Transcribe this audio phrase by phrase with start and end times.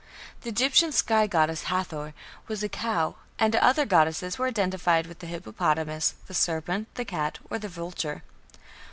[0.41, 2.15] The Egyptian sky goddess Hathor
[2.47, 7.37] was a cow, and other goddesses were identified with the hippopotamus, the serpent, the cat,
[7.51, 8.23] or the vulture.